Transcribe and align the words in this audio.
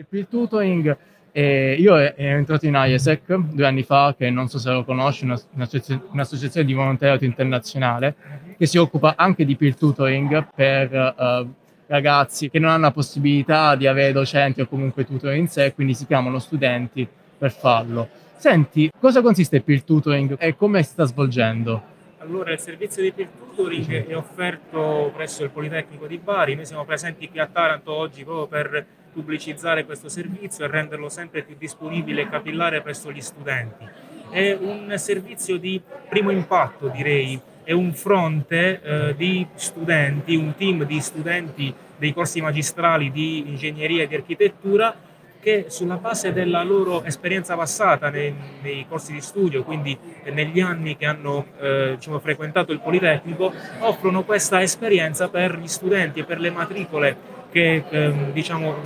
Il 0.00 0.06
peer 0.08 0.28
tutoring, 0.28 0.96
eh, 1.30 1.76
io 1.78 1.94
ero 1.94 2.14
entrato 2.16 2.64
in 2.64 2.72
IESEC 2.74 3.36
due 3.36 3.66
anni 3.66 3.82
fa, 3.82 4.14
che 4.16 4.30
non 4.30 4.48
so 4.48 4.58
se 4.58 4.70
lo 4.70 4.82
conosci, 4.82 5.26
un'associazione 5.26 6.66
di 6.66 6.72
volontariato 6.72 7.26
internazionale 7.26 8.14
che 8.56 8.64
si 8.64 8.78
occupa 8.78 9.12
anche 9.14 9.44
di 9.44 9.56
peer 9.56 9.76
tutoring 9.76 10.46
per 10.54 10.94
eh, 10.94 11.46
ragazzi 11.86 12.48
che 12.48 12.58
non 12.58 12.70
hanno 12.70 12.84
la 12.84 12.92
possibilità 12.92 13.74
di 13.74 13.86
avere 13.86 14.12
docenti 14.12 14.62
o 14.62 14.66
comunque 14.66 15.04
tutor 15.04 15.34
in 15.34 15.48
sé, 15.48 15.74
quindi 15.74 15.92
si 15.92 16.06
chiamano 16.06 16.38
studenti 16.38 17.06
per 17.36 17.52
farlo. 17.52 18.08
Senti, 18.38 18.90
cosa 18.98 19.20
consiste 19.20 19.56
il 19.56 19.64
peer 19.64 19.82
tutoring 19.82 20.36
e 20.38 20.56
come 20.56 20.82
si 20.82 20.92
sta 20.92 21.04
svolgendo? 21.04 21.89
Allora, 22.22 22.52
il 22.52 22.58
servizio 22.58 23.02
di 23.02 23.12
peer 23.12 23.28
tutoring 23.28 24.06
è 24.06 24.14
offerto 24.14 25.10
presso 25.14 25.42
il 25.42 25.48
Politecnico 25.48 26.06
di 26.06 26.18
Bari. 26.18 26.54
Noi 26.54 26.66
siamo 26.66 26.84
presenti 26.84 27.30
qui 27.30 27.38
a 27.38 27.46
Taranto 27.46 27.94
oggi 27.94 28.24
proprio 28.24 28.46
per 28.46 28.86
pubblicizzare 29.10 29.86
questo 29.86 30.10
servizio 30.10 30.66
e 30.66 30.68
renderlo 30.68 31.08
sempre 31.08 31.42
più 31.42 31.56
disponibile 31.58 32.20
e 32.20 32.28
capillare 32.28 32.82
presso 32.82 33.10
gli 33.10 33.22
studenti. 33.22 33.88
È 34.28 34.52
un 34.52 34.92
servizio 34.98 35.56
di 35.56 35.80
primo 36.10 36.30
impatto, 36.30 36.88
direi, 36.88 37.40
è 37.64 37.72
un 37.72 37.94
fronte 37.94 38.82
eh, 38.82 39.14
di 39.16 39.46
studenti, 39.54 40.36
un 40.36 40.54
team 40.54 40.84
di 40.84 41.00
studenti 41.00 41.74
dei 41.96 42.12
corsi 42.12 42.42
magistrali 42.42 43.10
di 43.10 43.48
ingegneria 43.48 44.02
e 44.02 44.06
di 44.06 44.14
architettura 44.14 44.94
che 45.40 45.66
sulla 45.68 45.96
base 45.96 46.32
della 46.32 46.62
loro 46.62 47.02
esperienza 47.04 47.56
passata 47.56 48.10
nei, 48.10 48.34
nei 48.60 48.86
corsi 48.86 49.12
di 49.12 49.20
studio, 49.20 49.62
quindi 49.64 49.98
negli 50.24 50.60
anni 50.60 50.96
che 50.96 51.06
hanno 51.06 51.46
eh, 51.58 51.94
diciamo, 51.96 52.18
frequentato 52.18 52.72
il 52.72 52.80
Politecnico, 52.80 53.52
offrono 53.80 54.22
questa 54.24 54.60
esperienza 54.60 55.28
per 55.28 55.58
gli 55.58 55.66
studenti 55.66 56.20
e 56.20 56.24
per 56.24 56.40
le 56.40 56.50
matricole 56.50 57.16
che 57.50 57.84
ehm, 57.88 58.32
diciamo, 58.32 58.76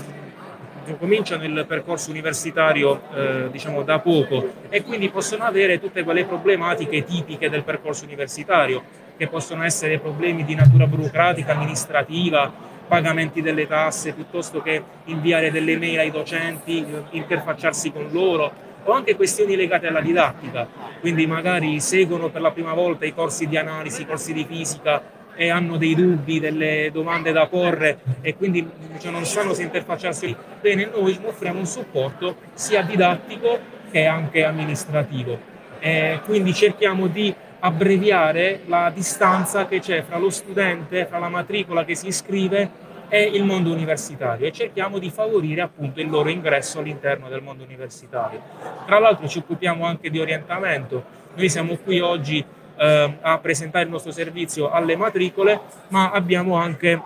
cominciano 0.98 1.44
il 1.44 1.64
percorso 1.66 2.10
universitario 2.10 3.02
eh, 3.14 3.48
diciamo, 3.50 3.82
da 3.82 3.98
poco 3.98 4.52
e 4.68 4.82
quindi 4.82 5.08
possono 5.08 5.44
avere 5.44 5.80
tutte 5.80 6.04
quelle 6.04 6.24
problematiche 6.24 7.04
tipiche 7.04 7.50
del 7.50 7.64
percorso 7.64 8.04
universitario, 8.04 8.82
che 9.16 9.28
possono 9.28 9.62
essere 9.64 9.98
problemi 9.98 10.44
di 10.44 10.54
natura 10.54 10.86
burocratica, 10.86 11.52
amministrativa, 11.52 12.52
pagamenti 12.86 13.42
delle 13.42 13.66
tasse, 13.66 14.12
piuttosto 14.12 14.60
che 14.60 14.82
inviare 15.04 15.50
delle 15.50 15.76
mail 15.76 15.98
ai 15.98 16.10
docenti, 16.10 16.84
interfacciarsi 17.10 17.92
con 17.92 18.08
loro, 18.10 18.52
o 18.84 18.92
anche 18.92 19.16
questioni 19.16 19.56
legate 19.56 19.86
alla 19.86 20.00
didattica, 20.00 20.68
quindi 21.00 21.26
magari 21.26 21.80
seguono 21.80 22.28
per 22.28 22.42
la 22.42 22.52
prima 22.52 22.74
volta 22.74 23.06
i 23.06 23.14
corsi 23.14 23.46
di 23.46 23.56
analisi, 23.56 24.02
i 24.02 24.06
corsi 24.06 24.32
di 24.32 24.44
fisica 24.44 25.02
e 25.34 25.48
hanno 25.50 25.76
dei 25.76 25.94
dubbi, 25.94 26.38
delle 26.38 26.90
domande 26.92 27.32
da 27.32 27.46
porre 27.46 27.98
e 28.20 28.36
quindi 28.36 28.68
cioè, 28.98 29.10
non 29.10 29.24
sanno 29.24 29.52
se 29.52 29.62
interfacciarsi 29.62 30.36
bene, 30.60 30.88
noi 30.94 31.18
offriamo 31.24 31.58
un 31.58 31.66
supporto 31.66 32.36
sia 32.52 32.82
didattico 32.82 33.58
che 33.90 34.04
anche 34.06 34.44
amministrativo. 34.44 35.52
E 35.80 36.20
quindi 36.24 36.54
cerchiamo 36.54 37.08
di 37.08 37.34
abbreviare 37.64 38.60
la 38.66 38.90
distanza 38.94 39.66
che 39.66 39.80
c'è 39.80 40.02
fra 40.02 40.18
lo 40.18 40.28
studente, 40.28 41.06
fra 41.06 41.18
la 41.18 41.30
matricola 41.30 41.84
che 41.84 41.94
si 41.94 42.08
iscrive 42.08 42.82
e 43.08 43.22
il 43.22 43.44
mondo 43.44 43.72
universitario 43.72 44.46
e 44.46 44.52
cerchiamo 44.52 44.98
di 44.98 45.08
favorire 45.08 45.62
appunto 45.62 46.00
il 46.00 46.10
loro 46.10 46.28
ingresso 46.28 46.80
all'interno 46.80 47.28
del 47.28 47.42
mondo 47.42 47.64
universitario. 47.64 48.40
Tra 48.84 48.98
l'altro 48.98 49.26
ci 49.28 49.38
occupiamo 49.38 49.86
anche 49.86 50.10
di 50.10 50.18
orientamento, 50.18 51.04
noi 51.34 51.48
siamo 51.48 51.76
qui 51.76 52.00
oggi 52.00 52.44
eh, 52.76 53.18
a 53.20 53.38
presentare 53.38 53.84
il 53.84 53.90
nostro 53.90 54.12
servizio 54.12 54.70
alle 54.70 54.94
matricole, 54.96 55.58
ma 55.88 56.10
abbiamo 56.10 56.56
anche 56.56 57.00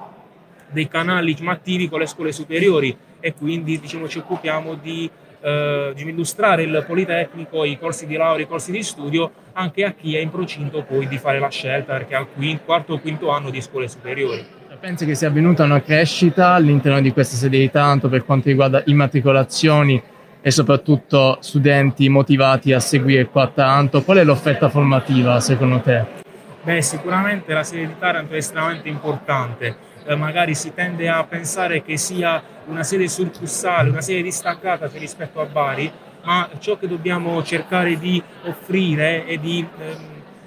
dei 0.70 0.88
canali 0.88 1.36
attivi 1.44 1.88
con 1.88 2.00
le 2.00 2.06
scuole 2.06 2.32
superiori 2.32 2.96
e 3.20 3.32
quindi 3.32 3.78
diciamo, 3.78 4.08
ci 4.08 4.18
occupiamo 4.18 4.74
di, 4.74 5.08
eh, 5.40 5.92
di, 5.94 6.02
illustrare 6.02 6.62
il 6.62 6.84
Politecnico, 6.86 7.64
i 7.64 7.78
corsi 7.78 8.06
di 8.06 8.16
laurea, 8.16 8.44
i 8.44 8.48
corsi 8.48 8.72
di 8.72 8.82
studio 8.82 9.30
anche 9.52 9.84
a 9.84 9.92
chi 9.92 10.16
è 10.16 10.20
in 10.20 10.30
procinto 10.30 10.82
poi 10.82 11.08
di 11.08 11.18
fare 11.18 11.38
la 11.38 11.50
scelta 11.50 11.94
perché 11.94 12.14
al 12.14 12.28
quinto, 12.32 12.62
quarto 12.64 12.94
o 12.94 12.98
quinto 13.00 13.30
anno 13.30 13.50
di 13.50 13.60
scuole 13.60 13.88
superiori. 13.88 14.44
Pensi 14.80 15.04
che 15.04 15.16
sia 15.16 15.26
avvenuta 15.26 15.64
una 15.64 15.82
crescita 15.82 16.50
all'interno 16.50 17.00
di 17.00 17.12
questa 17.12 17.34
sede 17.34 17.58
di 17.58 17.70
tanto 17.70 18.08
per 18.08 18.24
quanto 18.24 18.48
riguarda 18.48 18.82
immatricolazioni 18.86 20.00
e 20.40 20.50
soprattutto 20.52 21.38
studenti 21.40 22.08
motivati 22.08 22.72
a 22.72 22.78
seguire 22.78 23.26
qua 23.26 23.50
tanto. 23.52 24.02
Qual 24.02 24.18
è 24.18 24.24
l'offerta 24.24 24.68
formativa 24.68 25.40
secondo 25.40 25.80
te? 25.80 26.26
Beh, 26.68 26.82
sicuramente 26.82 27.54
la 27.54 27.62
sede 27.62 27.86
di 27.86 27.94
Taranto 27.98 28.34
è 28.34 28.36
estremamente 28.36 28.90
importante. 28.90 29.74
Eh, 30.04 30.14
magari 30.16 30.54
si 30.54 30.74
tende 30.74 31.08
a 31.08 31.24
pensare 31.24 31.82
che 31.82 31.96
sia 31.96 32.42
una 32.66 32.82
sede 32.82 33.08
surcussale, 33.08 33.88
una 33.88 34.02
sede 34.02 34.20
distaccata 34.20 34.86
rispetto 34.92 35.40
a 35.40 35.46
Bari, 35.46 35.90
ma 36.24 36.46
ciò 36.58 36.76
che 36.76 36.86
dobbiamo 36.86 37.42
cercare 37.42 37.98
di 37.98 38.22
offrire 38.42 39.24
è, 39.24 39.38
di, 39.38 39.66
ehm, 39.78 39.96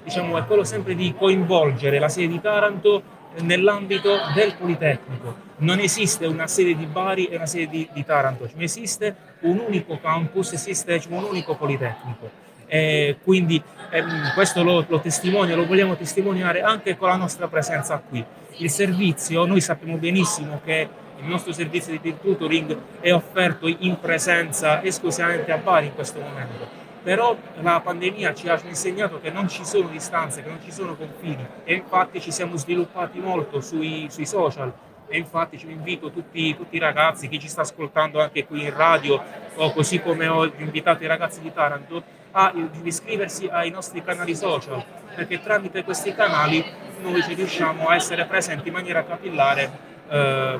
diciamo, 0.03 0.37
è 0.37 0.45
quello 0.45 0.63
sempre 0.63 0.93
di 0.93 1.11
coinvolgere 1.17 1.97
la 1.97 2.07
sede 2.07 2.27
di 2.27 2.39
Taranto 2.39 3.01
nell'ambito 3.39 4.17
del 4.35 4.53
Politecnico. 4.53 5.35
Non 5.57 5.79
esiste 5.79 6.27
una 6.27 6.45
sede 6.45 6.75
di 6.75 6.85
Bari 6.85 7.25
e 7.29 7.35
una 7.37 7.47
sede 7.47 7.67
di, 7.67 7.89
di 7.91 8.05
Taranto, 8.05 8.47
cioè 8.47 8.61
esiste 8.61 9.15
un 9.39 9.57
unico 9.57 9.97
campus, 9.99 10.53
esiste 10.53 10.99
cioè, 10.99 11.13
un 11.13 11.23
unico 11.23 11.55
Politecnico. 11.55 12.50
E 12.73 13.17
quindi 13.21 13.61
ehm, 13.89 14.33
questo 14.33 14.63
lo, 14.63 14.85
lo 14.87 15.01
testimonia, 15.01 15.57
lo 15.57 15.65
vogliamo 15.65 15.97
testimoniare 15.97 16.61
anche 16.61 16.95
con 16.95 17.09
la 17.09 17.17
nostra 17.17 17.49
presenza 17.49 18.01
qui. 18.07 18.23
Il 18.59 18.69
servizio, 18.69 19.45
noi 19.45 19.59
sappiamo 19.59 19.97
benissimo 19.97 20.61
che 20.63 20.87
il 21.19 21.27
nostro 21.27 21.51
servizio 21.51 21.99
di 21.99 22.15
tutoring 22.21 22.77
è 23.01 23.11
offerto 23.11 23.67
in 23.67 23.99
presenza 23.99 24.81
esclusivamente 24.83 25.51
a 25.51 25.57
Bari 25.57 25.87
in 25.87 25.95
questo 25.95 26.21
momento 26.21 26.79
però 27.03 27.35
la 27.61 27.81
pandemia 27.81 28.33
ci 28.35 28.47
ha 28.47 28.59
insegnato 28.63 29.19
che 29.19 29.31
non 29.31 29.49
ci 29.49 29.65
sono 29.65 29.87
distanze, 29.87 30.43
che 30.43 30.49
non 30.49 30.59
ci 30.63 30.71
sono 30.71 30.95
confini 30.95 31.43
e 31.63 31.73
infatti 31.73 32.21
ci 32.21 32.31
siamo 32.31 32.57
sviluppati 32.57 33.19
molto 33.19 33.59
sui, 33.59 34.07
sui 34.11 34.27
social 34.27 34.71
e 35.11 35.17
infatti 35.17 35.59
invito 35.67 36.09
tutti, 36.09 36.55
tutti, 36.55 36.77
i 36.77 36.79
ragazzi, 36.79 37.27
chi 37.27 37.39
ci 37.39 37.47
sta 37.47 37.61
ascoltando 37.61 38.21
anche 38.21 38.45
qui 38.45 38.63
in 38.63 38.75
radio 38.75 39.21
o 39.55 39.71
così 39.73 39.99
come 39.99 40.27
ho 40.27 40.45
invitato 40.57 41.03
i 41.03 41.07
ragazzi 41.07 41.41
di 41.41 41.51
Taranto 41.53 42.01
a 42.31 42.53
iscriversi 42.83 43.47
ai 43.47 43.69
nostri 43.69 44.01
canali 44.01 44.33
social 44.33 44.81
perché 45.13 45.41
tramite 45.41 45.83
questi 45.83 46.13
canali 46.13 46.63
noi 47.01 47.21
ci 47.23 47.33
riusciamo 47.33 47.87
a 47.87 47.95
essere 47.95 48.25
presenti 48.25 48.69
in 48.69 48.73
maniera 48.73 49.03
capillare 49.03 49.69
eh, 50.07 50.59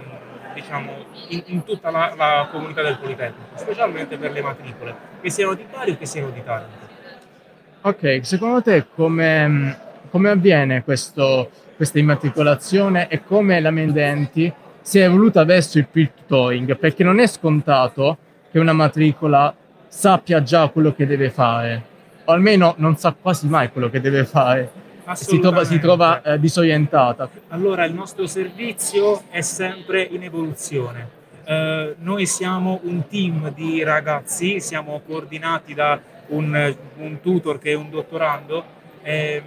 diciamo, 0.54 1.06
in, 1.30 1.44
in 1.46 1.64
tutta 1.64 1.90
la, 1.90 2.14
la, 2.16 2.50
comunità 2.52 2.82
del 2.82 2.98
Politecnico, 2.98 3.56
specialmente 3.56 4.18
per 4.18 4.32
le 4.32 4.42
matricole, 4.42 4.96
che 5.22 5.30
siano 5.30 5.54
di 5.54 5.66
Bari 5.70 5.92
o 5.92 5.98
che 5.98 6.06
siano 6.06 6.30
di 6.30 6.44
Taranto. 6.44 6.90
Ok, 7.82 8.20
secondo 8.24 8.62
te 8.62 8.86
come, 8.94 9.78
come 10.12 10.30
avviene 10.30 10.84
questo, 10.84 11.50
questa 11.76 11.98
immatricolazione 11.98 13.08
e 13.08 13.24
come 13.24 13.60
la 13.60 13.72
Mendenti 13.72 14.52
si 14.82 15.00
è 15.00 15.06
evoluta 15.06 15.44
verso 15.46 15.78
il 15.80 15.88
peer 15.88 16.12
tutoring? 16.12 16.78
Perché 16.78 17.04
non 17.04 17.20
è 17.20 17.28
scontato 17.28 18.18
che 18.52 18.60
una 18.60 18.74
matricola 18.74 19.56
sappia 19.88 20.44
già 20.44 20.68
quello 20.68 20.94
che 20.94 21.08
deve 21.08 21.30
fare, 21.30 21.84
o 22.26 22.34
almeno 22.34 22.76
non 22.78 22.98
sa 22.98 23.16
quasi 23.20 23.48
mai 23.48 23.72
quello 23.72 23.90
che 23.90 24.02
deve 24.02 24.26
fare 24.26 24.82
si 25.14 25.40
trova, 25.40 25.64
si 25.64 25.80
trova 25.80 26.22
eh, 26.22 26.40
disorientata. 26.40 27.30
Allora 27.50 27.86
il 27.86 27.94
nostro 27.94 28.28
servizio 28.28 29.24
è 29.30 29.42
sempre 29.42 30.02
in 30.04 30.24
evoluzione. 30.24 31.20
Eh, 31.44 31.96
noi 32.00 32.26
siamo 32.26 32.80
un 32.84 33.08
team 33.08 33.54
di 33.54 33.84
ragazzi, 33.84 34.60
siamo 34.60 35.02
coordinati 35.06 35.74
da 35.74 36.00
un, 36.28 36.76
un 36.98 37.20
tutor 37.20 37.60
che 37.60 37.72
è 37.72 37.74
un 37.74 37.90
dottorando 37.90 38.64
eh, 39.02 39.42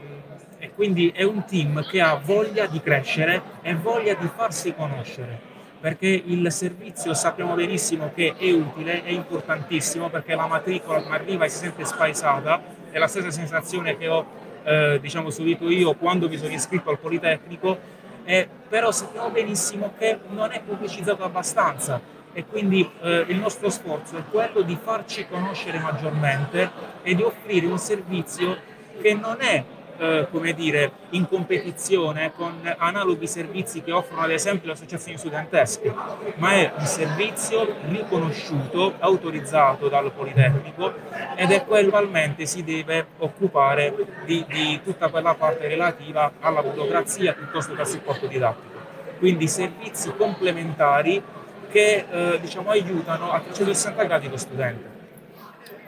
e 0.64 0.70
quindi 0.74 1.12
è 1.14 1.22
un 1.24 1.44
team 1.44 1.86
che 1.86 2.00
ha 2.00 2.14
voglia 2.14 2.64
di 2.64 2.80
crescere 2.80 3.42
e 3.60 3.74
voglia 3.74 4.14
di 4.14 4.26
farsi 4.34 4.74
conoscere 4.74 5.52
perché 5.78 6.06
il 6.06 6.50
servizio 6.50 7.12
sappiamo 7.12 7.52
benissimo 7.52 8.10
che 8.14 8.34
è 8.38 8.50
utile, 8.50 9.04
è 9.04 9.10
importantissimo 9.10 10.08
perché 10.08 10.34
la 10.34 10.46
matricola 10.46 11.04
arriva 11.10 11.44
e 11.44 11.50
si 11.50 11.58
sente 11.58 11.84
spaesata, 11.84 12.62
è 12.90 12.96
la 12.96 13.06
stessa 13.06 13.30
sensazione 13.30 13.98
che 13.98 14.08
ho 14.08 14.24
eh, 14.62 14.98
diciamo, 14.98 15.28
subito 15.28 15.68
io 15.68 15.92
quando 15.92 16.26
mi 16.26 16.38
sono 16.38 16.54
iscritto 16.54 16.88
al 16.88 16.98
Politecnico, 16.98 17.78
eh, 18.24 18.48
però 18.66 18.90
sappiamo 18.92 19.28
benissimo 19.28 19.92
che 19.98 20.20
non 20.30 20.52
è 20.52 20.62
pubblicizzato 20.62 21.22
abbastanza 21.22 22.00
e 22.32 22.46
quindi 22.46 22.90
eh, 23.02 23.26
il 23.28 23.36
nostro 23.36 23.68
sforzo 23.68 24.16
è 24.16 24.22
quello 24.30 24.62
di 24.62 24.78
farci 24.82 25.26
conoscere 25.28 25.78
maggiormente 25.80 26.70
e 27.02 27.14
di 27.14 27.22
offrire 27.22 27.66
un 27.66 27.78
servizio 27.78 28.56
che 29.02 29.12
non 29.12 29.36
è 29.40 29.62
eh, 29.96 30.26
come 30.30 30.52
dire, 30.54 30.90
in 31.10 31.28
competizione 31.28 32.32
con 32.32 32.60
analoghi 32.78 33.26
servizi 33.26 33.82
che 33.82 33.92
offrono 33.92 34.22
ad 34.22 34.30
esempio 34.30 34.66
le 34.66 34.72
associazioni 34.72 35.18
studentesche, 35.18 35.94
ma 36.36 36.52
è 36.52 36.72
un 36.76 36.84
servizio 36.84 37.76
riconosciuto, 37.88 38.94
autorizzato 38.98 39.88
dal 39.88 40.12
Politecnico 40.12 40.92
ed 41.36 41.50
è 41.50 41.64
quello 41.64 41.92
che 42.36 42.46
si 42.46 42.64
deve 42.64 43.06
occupare 43.18 43.94
di, 44.24 44.44
di 44.48 44.80
tutta 44.82 45.08
quella 45.08 45.34
parte 45.34 45.68
relativa 45.68 46.32
alla 46.40 46.62
burocrazia 46.62 47.32
piuttosto 47.34 47.74
che 47.74 47.80
al 47.80 47.86
supporto 47.86 48.26
didattico. 48.26 48.72
Quindi 49.18 49.46
servizi 49.48 50.12
complementari 50.16 51.22
che 51.70 52.06
eh, 52.08 52.40
diciamo, 52.40 52.70
aiutano 52.70 53.32
a 53.32 53.40
360 53.40 54.04
gradi 54.04 54.28
lo 54.28 54.36
studente. 54.36 54.90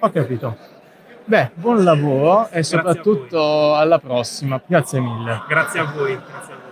Ho 0.00 0.10
capito. 0.10 0.75
Beh, 1.28 1.50
buon 1.54 1.82
lavoro 1.82 2.48
e 2.50 2.62
soprattutto 2.62 3.74
alla 3.74 3.98
prossima. 3.98 4.60
Grazie 4.64 5.00
mille. 5.00 5.42
Grazie 5.48 5.80
a 5.80 5.92
voi. 5.92 6.14
Grazie 6.14 6.52
a 6.54 6.56
voi. 6.56 6.65